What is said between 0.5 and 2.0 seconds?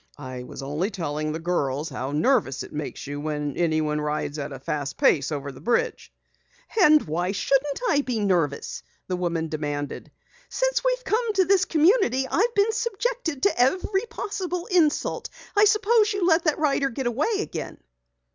only telling the girls